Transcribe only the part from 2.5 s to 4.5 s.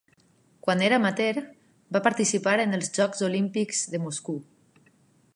en els Jocs Olímpics de Moscou.